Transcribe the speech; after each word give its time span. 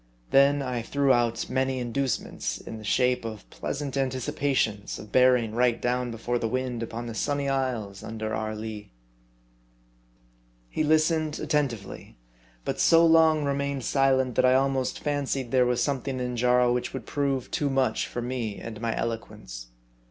Then 0.31 0.63
I 0.63 0.81
threw 0.81 1.13
out 1.13 1.47
many 1.47 1.77
inducements, 1.77 2.57
in 2.57 2.79
the 2.79 2.83
shape 2.83 3.23
of 3.23 3.47
pleasant 3.51 3.95
anticipations 3.95 4.97
of 4.97 5.11
bearing 5.11 5.53
right 5.53 5.79
down 5.79 6.09
before 6.09 6.39
the 6.39 6.47
wind 6.47 6.81
upon 6.81 7.05
the 7.05 7.13
sunny 7.13 7.47
isles 7.47 8.01
under 8.01 8.33
our 8.33 8.55
lee. 8.55 8.87
30 8.87 8.87
M 8.87 8.87
A 8.87 8.87
R 8.87 8.87
D 8.87 8.87
I. 9.91 10.71
He 10.71 10.83
listened 10.83 11.39
attentively; 11.39 12.17
but 12.65 12.79
so 12.79 13.05
long 13.05 13.43
remained 13.45 13.83
silent 13.83 14.33
that 14.33 14.43
I 14.45 14.55
almost 14.55 14.97
fancied 14.99 15.51
there 15.51 15.67
was 15.67 15.83
something 15.83 16.19
in 16.19 16.35
Jarl 16.35 16.73
which 16.73 16.93
would 16.93 17.05
prove 17.05 17.51
too 17.51 17.69
much 17.69 18.07
for 18.07 18.23
me 18.23 18.57
and 18.57 18.81
my 18.81 18.97
eloquence. 18.97 19.67